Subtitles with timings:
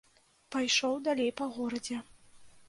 [0.55, 2.01] Пайшоў далей па горадзе.